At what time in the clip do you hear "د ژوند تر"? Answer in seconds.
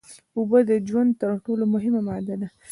0.69-1.31